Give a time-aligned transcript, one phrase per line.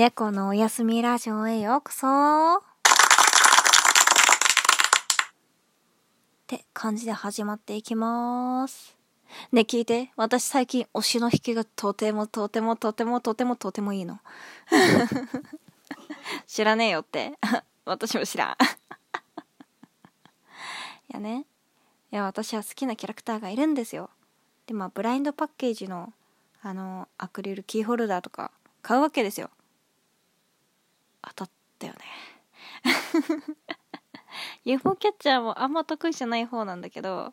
[0.00, 2.60] 猫のおやすみラジオへようこそっ
[6.46, 8.96] て感じで始まっていきます。
[9.52, 10.10] ね、聞いて。
[10.16, 14.20] 私最近推しの引きがとてもとてもとてもとてもとてもいいの。
[16.48, 17.38] 知らねえよって。
[17.84, 18.48] 私も知らん。
[18.52, 18.54] い
[21.12, 21.44] やね。
[22.10, 24.08] いや、私は好きなキャラクターがいるんですよ。
[24.64, 26.14] で、まあ、ブラインドパッケージの、
[26.62, 29.50] あの、アクリルキーホルダーとか買うわけですよ。
[31.22, 32.00] 当たったよね。
[34.64, 37.32] UFO キャッチャーもあんま得意じゃない方なんだけど、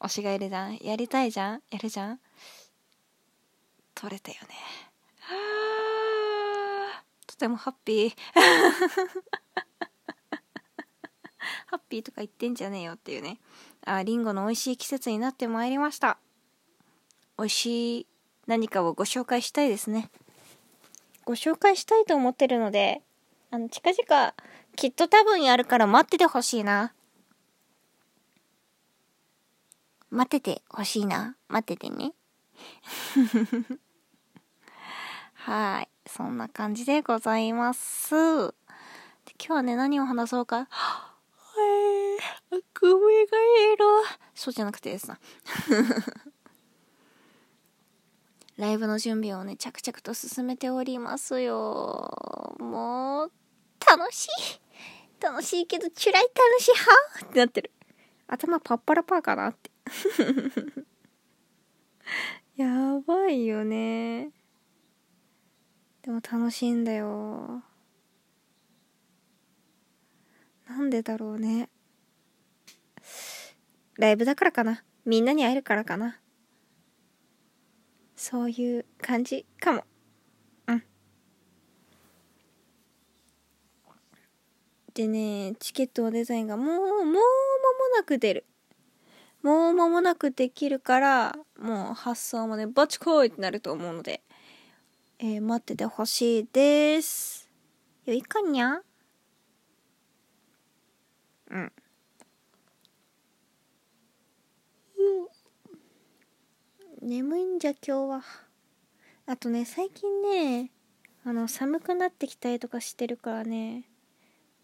[0.00, 0.76] 推しがいるじゃん。
[0.78, 2.20] やりたいじゃんやるじゃん
[3.94, 4.48] 取れたよね。
[7.26, 8.14] とてもハッピー。
[11.66, 13.38] ハッピーとか言ってんじゃねえよっていうね。
[13.84, 16.18] あ、リンゴの美味しい季節になってまいりました。
[17.38, 18.06] 美味しい
[18.46, 20.10] 何かをご紹介したいですね。
[21.24, 23.02] ご紹介したいと思ってるので、
[23.54, 24.34] あの、近々、
[24.76, 26.94] きっと多分やるから待っててほしいな。
[30.08, 31.36] 待っててほしいな。
[31.48, 32.14] 待っててね。
[35.34, 35.88] はい。
[36.06, 38.14] そんな感じでございます。
[38.14, 38.18] で
[39.38, 40.70] 今日はね、何を話そうか。
[42.50, 42.96] えー、あくびがい
[43.76, 43.84] る。
[44.34, 45.20] そうじゃなくてですな。
[48.56, 52.56] ライブの準備をね、着々と進めておりますよ。
[52.58, 53.32] もう、
[53.86, 54.30] 楽しい。
[55.20, 57.70] 楽しいけど、チュライ楽しいはってなってる。
[58.26, 59.70] 頭パッパラパーかなって。
[62.56, 64.30] やばいよね。
[66.02, 67.62] でも楽しいんだよ。
[70.68, 71.68] なんでだろうね。
[73.98, 74.82] ライブだからかな。
[75.04, 76.18] みんなに会えるからかな。
[78.16, 79.84] そういう感じかも。
[80.66, 80.84] うん。
[84.94, 87.18] でね、チケットのデザインがもう、もう間も
[87.96, 88.44] なく出る。
[89.42, 94.22] もう間もなくできるから、もう発送もね、バチコイってなると思うので、
[95.18, 97.48] えー待っててほしいです。
[98.04, 98.82] よいかにゃ
[101.50, 101.72] うん。
[107.00, 108.22] 眠いんじゃ今日は。
[109.26, 110.70] あとね、最近ね、
[111.24, 113.84] あの、寒くなってきたりとかしてるからね、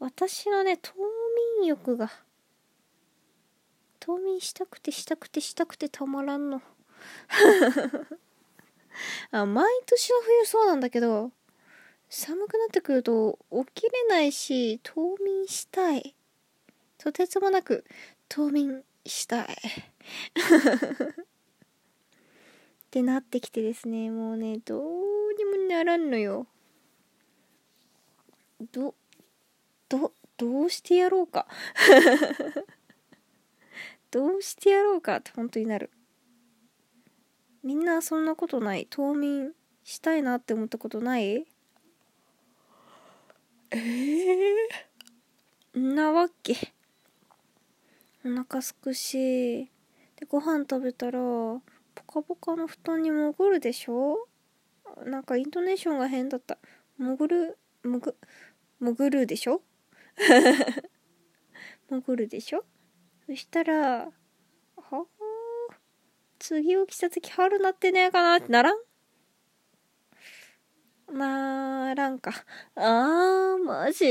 [0.00, 0.94] 私のね、冬
[1.60, 2.10] 眠欲が、
[3.98, 6.62] 冬眠したくてしたくてしたくてたまらんの。
[9.32, 11.32] あ、毎年の冬そうなんだけど、
[12.08, 16.14] 寒くなってくると起きれないし、冬眠したい。
[16.96, 17.84] とてつもなく
[18.28, 19.48] 冬眠したい。
[22.86, 26.46] ってなってきてですね、もうね、どうにもならんのよ。
[28.72, 28.94] ど、
[29.88, 31.46] ど、どうしてやろうか。
[34.10, 35.90] どうしてやろうかって本当になる。
[37.62, 39.52] みんなそんなことない冬眠
[39.84, 41.46] したいなって思ったことない？
[43.70, 46.72] ええー、なわけ。
[48.24, 49.70] お腹すくし、
[50.16, 51.60] で、ご飯食べたら、ポ
[52.06, 54.26] カポカの布団に潜るでしょ？
[55.04, 56.58] なんかイントネーションが変だった。
[56.98, 58.14] 潜る、潜、
[58.80, 59.62] 潜るでしょ？
[61.88, 62.64] 潜るでしょ？
[63.26, 64.12] そしたら、は
[64.92, 65.04] あ、
[66.38, 68.76] 次起きた時春なってねえかなってならん？
[71.10, 72.32] ならんか。
[72.74, 74.04] あー、マジ？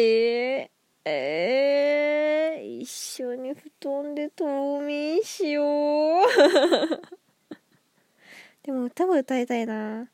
[1.05, 5.65] えー、一緒に布団で冬眠しよう。
[8.63, 10.09] でも歌は歌いたいな。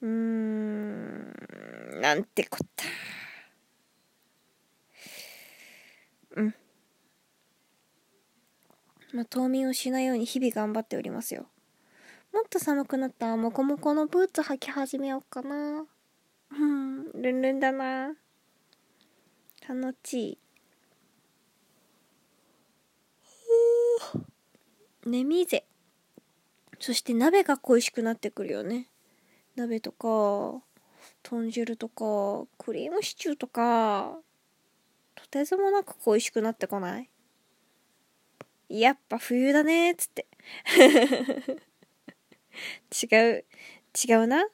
[0.00, 1.32] うーん、
[2.00, 2.84] なんてこった。
[6.36, 6.54] うん。
[9.12, 11.46] まあ、冬眠をしないように日々頑張っておりますよ。
[12.32, 15.84] もっと寒くなったら、もこもこのブーツ履き始めようかな。
[16.50, 18.14] うん、ルンルンだな。
[19.68, 20.38] 楽しい。
[25.04, 25.64] 眠いぜ。
[26.78, 28.88] そして鍋が恋しくなってくるよね。
[29.56, 30.62] 鍋とか、
[31.22, 34.18] 豚汁とか、クリームシチューとか、
[35.32, 37.08] とてもなく恋しくなってこない？
[38.68, 40.26] やっぱ冬だねっつって。
[43.02, 43.06] 違
[43.38, 43.44] う、
[44.08, 44.46] 違うな？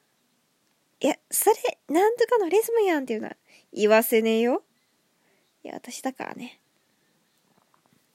[1.01, 1.55] いや、それ、
[1.89, 3.35] なんとかのリズムやんっていうのは
[3.73, 4.63] 言わせねえよ。
[5.63, 6.61] いや、私だからね。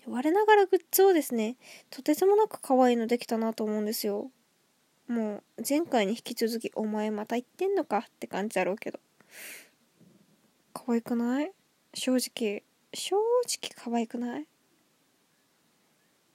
[0.06, 1.58] 我ながらグッズをですね、
[1.90, 4.30] とてつもなく可愛いのできたなと思うんですよ。
[5.06, 9.00] もう、前回に引き続き、お前また言ってんのかって感じだろうけど。
[10.72, 11.52] 可愛くない？
[11.94, 12.62] 正直
[12.92, 14.46] 正直可愛くない？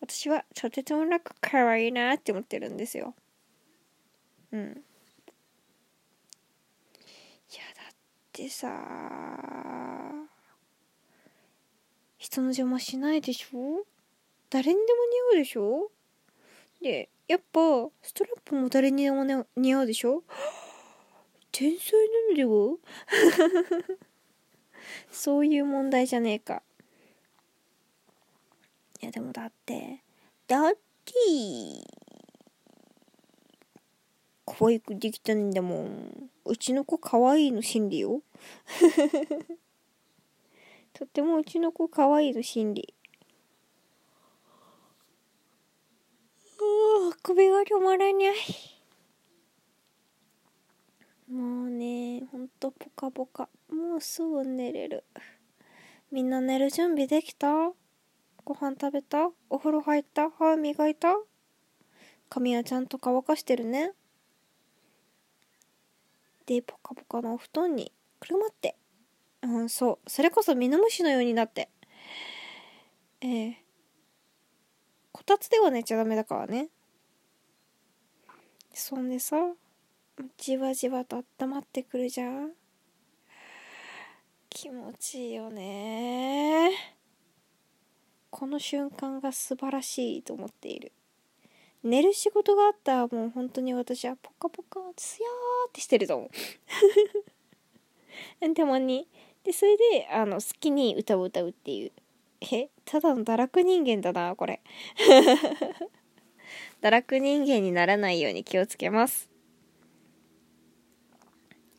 [0.02, 3.14] 私はとてつもなく可愛いなって思ってるんですよ。
[4.52, 4.62] うん。
[4.62, 4.64] い
[7.56, 7.96] やだっ
[8.32, 8.68] てさ
[12.18, 13.86] 人の邪魔しないでしょ？
[14.50, 14.84] 誰にでも
[15.34, 15.92] 似合うでしょ？
[16.82, 17.60] でやっぱ
[18.02, 20.24] ストラップも誰にでも、ね、似合うでしょ？
[21.52, 22.78] 天才なのでは？
[25.12, 26.62] そういう問題じゃねえか。
[29.02, 30.02] いやでもだって
[30.48, 30.80] だって
[34.46, 36.30] 可愛くできたんだもん。
[36.46, 38.22] うちの子可愛いの心理よ。
[40.94, 42.94] とってもうちの子可愛いの心理。
[46.58, 48.36] あ首が止まらない。
[51.32, 53.48] もうねほんとポカポカ。
[54.00, 55.04] うすぐ寝れる。
[56.12, 57.72] みんな寝る準備できた？
[58.44, 59.30] ご飯食べた？
[59.50, 60.32] お風呂入った？
[60.32, 61.16] 歯磨いた？
[62.30, 63.92] 髪はちゃんと乾かしてるね？
[66.46, 68.76] でポカポカのお布団にくるまって。
[69.44, 70.10] うんそう。
[70.10, 71.70] それこそミノムシのようになって。
[73.22, 73.58] ええ
[75.12, 76.70] こたつでは寝ちゃダメだからね。
[78.74, 79.36] そんでさ
[80.38, 82.52] じわじわと温まってくるじゃん。
[84.50, 86.72] 気持ちいいよね。
[88.32, 90.92] この瞬間が素晴らしいと思っている。
[91.84, 96.30] 寝る仕事があったらもう本当に私はポカポカツヤーってしてると思う。
[98.56, 99.08] たまに。
[99.44, 101.92] でそれであの好きに歌を歌うっていう。
[102.52, 104.62] えただの堕落人間だなこれ。
[106.82, 109.29] 堕落人間にならないように気をつけます。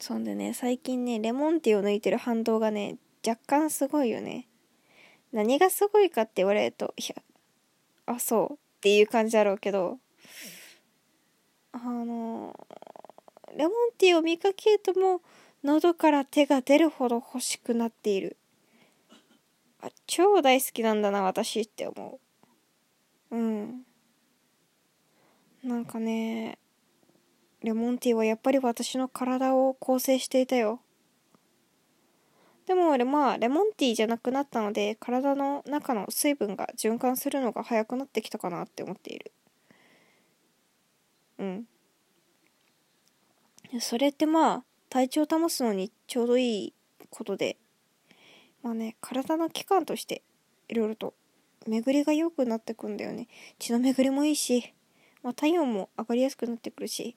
[0.00, 4.47] そんでね最近ねレモンティーを抜いてる反動がね若干すごいよね
[5.32, 7.14] 何がすごいかって言われると、いや、
[8.06, 9.99] あ、そうっていう感じだろうけど、
[11.73, 12.58] あの、
[13.56, 15.20] レモンティーを見かけるともう
[15.64, 18.37] 喉から手が出るほど欲しくなっている。
[19.81, 22.20] あ、超大好きなんだな、私って思
[23.31, 23.37] う。
[23.37, 23.82] うん。
[25.62, 26.58] なんかね、
[27.62, 30.81] レモンティーはやっぱり私の体を構成していたよ。
[32.67, 39.33] でも俺まあレモンティーじゃなくなったので体の中の水分が循環するのが早くなってきたかなって思っている。
[41.39, 41.65] うん。
[43.81, 46.75] それってまあ体調を保つのにちょうどいい
[47.11, 47.56] ことで
[48.63, 50.23] まあね体の器官として
[50.69, 51.15] いろいろと
[51.67, 53.29] 巡りが良くなってくんだよね。
[53.59, 54.73] 血の巡りもいいし、
[55.23, 57.17] まあ、体温も上がりやすくなってくるし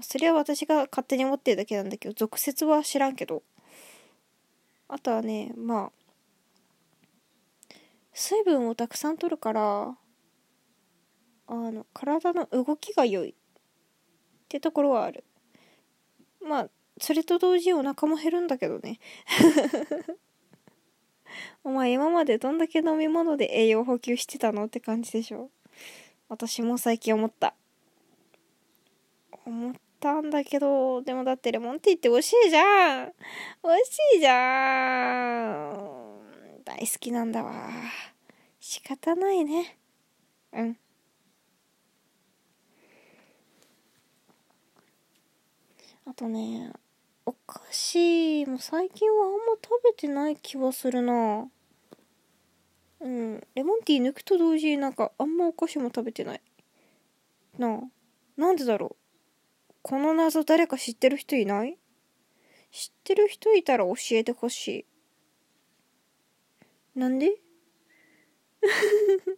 [0.00, 3.42] それは私が勝手に思ってるだけなんだけど俗説は知らんけど。
[4.88, 5.92] あとはねまあ
[8.12, 9.96] 水分をたくさん取るから
[11.46, 13.34] あの体の動きが良いっ
[14.48, 15.24] てところはある。
[16.40, 16.68] まあ
[16.98, 18.98] それと同時にお腹も減るんだけどね。
[21.64, 25.50] お前今までどんだけ飲み物で栄養補給してたのって感じでしょ。
[26.28, 27.54] 私も最近思った。
[29.44, 33.12] 思ったんだけど、でもだってレモンティーって美味しいじゃん。
[33.62, 36.62] 美味しいじゃん。
[36.64, 37.70] 大好きなんだわ。
[38.60, 39.78] 仕方ないね。
[40.52, 40.78] うん。
[46.06, 46.72] あとね、
[47.26, 51.48] お菓子も最近はあんま食べてない気はするな。
[53.00, 53.46] うん。
[53.54, 56.40] レモンティー抜くと同時になんかあんまお菓子も食べてない。
[57.58, 57.80] なあ。
[58.36, 59.03] なんでだろう。
[59.86, 61.76] この謎誰か知ってる人いない？
[62.72, 64.86] 知ってる人いたら教えてほし
[66.96, 66.98] い。
[66.98, 67.36] なんで？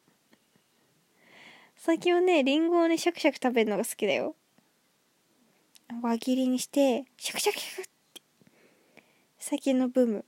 [1.74, 4.36] 最近はね、リンゴをね、シャクシャク食べるのが好きだよ。
[6.00, 7.84] 輪切りにして、シャクシャクシャクっ
[8.14, 8.22] て。
[9.40, 10.24] 最近のブーム。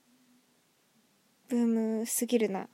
[1.47, 1.67] ブー
[2.01, 2.69] ムすぎるな。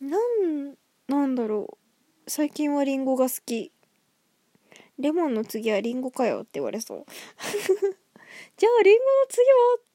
[0.00, 1.76] なん、なんだろ
[2.26, 2.30] う。
[2.30, 3.73] 最近はリンゴが好き。
[4.98, 7.04] レモンの次はリンゴかよって言われそう。
[8.56, 9.52] じゃあリンゴの次は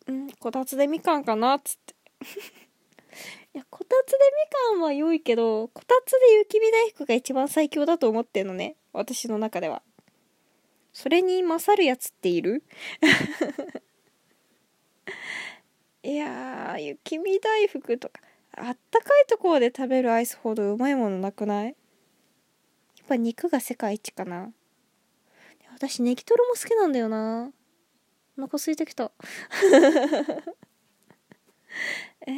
[0.08, 1.96] うんこたつでみかんかなっつって。
[3.56, 8.76] いやこたつでみかんは良いけどこたつで雪見大福が一番最強だと思ってんのね。
[8.94, 9.82] 私の中では。
[10.94, 12.64] それに勝るやつっている？
[16.04, 18.22] いや雪見大福とか
[18.56, 21.68] あったかいところで食べるアイスほどうまいものなくない？
[21.68, 21.76] やっ
[23.08, 24.52] ぱ肉が世界一かな。
[25.80, 27.54] 私ネギトロも好きなんだよな。
[28.38, 29.14] お腹空いてきた。
[32.28, 32.34] えー、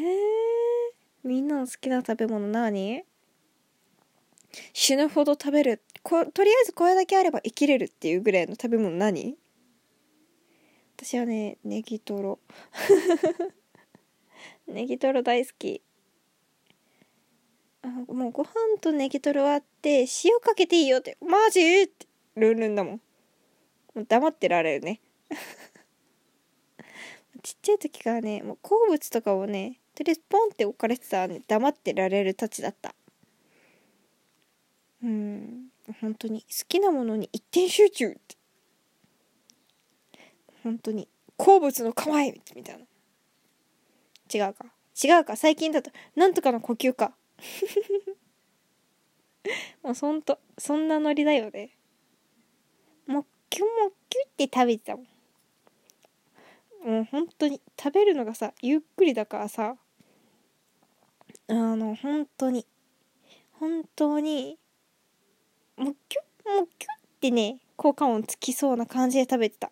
[1.23, 3.03] みんなの好きな食べ物何？
[4.73, 5.81] 死ぬほど食べる。
[6.03, 9.35] ことりあえずこれだけあれば生きれるっていうぐらいの食べ物何？
[10.97, 12.37] 私はねネギトロ。
[14.67, 15.81] ネギトロ大好き。
[17.81, 21.17] あもうご飯とネギトロあって塩かけていいよって。
[21.21, 21.81] マジ？
[21.81, 22.05] って
[22.35, 23.01] ルンルンだもん。
[23.95, 24.99] 黙ってられるね。
[27.43, 32.95] ちっちゃい時からねもう好物とかをねとりあえずポンって置かれてたら、ね、黙ってられるたちだった。
[35.03, 35.69] うん
[35.99, 38.37] 本当に好きなものに一点集中って。
[40.63, 41.07] 本当に
[41.37, 42.85] 好物の構えみたいな。
[44.33, 44.65] 違うか。
[45.03, 45.35] 違うか。
[45.35, 47.13] 最近だとなんとかの呼吸か。
[49.81, 51.75] もうそんとそんなノリだよね。
[53.51, 55.05] もっきゅもっきゅって食べてたもん。
[56.85, 59.75] もう本当に食べるのがさゆっくりだからさ
[61.47, 62.65] あの本当に
[63.59, 64.57] 本当に
[65.77, 69.71] もっきゅもっきゅってね効果音つきそうな感じで食べてた。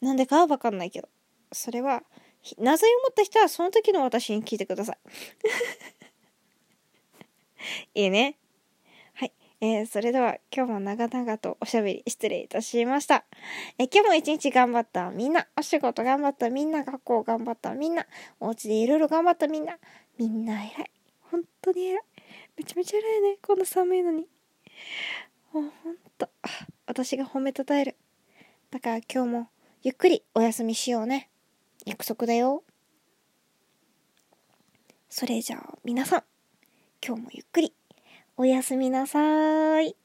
[0.00, 1.08] なんでかは分かんないけど。
[1.52, 2.02] それは
[2.58, 4.98] 謎を持った人はその時の私に聞いてください。
[8.02, 8.38] いいね。
[9.66, 13.24] えー、それでは今日も長々とおしゃべり失礼いたしました。
[13.78, 18.04] えー、今日も一日頑張ったみんな、お仕事頑張ったみんな、学校頑張ったみんな、
[18.40, 19.78] お家でいろいろ頑張ったみんな、
[20.18, 20.90] みんな偉い。
[21.30, 22.02] 本当に偉い。
[22.58, 23.38] めちゃめちゃ偉いね。
[23.40, 24.28] こんな寒いのに。
[25.54, 26.28] もうほんと、
[26.86, 27.96] 私が褒めたたえる。
[28.70, 29.48] だから今日も
[29.82, 31.30] ゆっくりお休みしようね。
[31.86, 32.64] 約束だよ。
[35.08, 36.22] それじゃあ皆さん、
[37.02, 37.72] 今日もゆっくり
[38.36, 39.96] おやすみなさーい。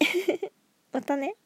[0.90, 1.36] またね。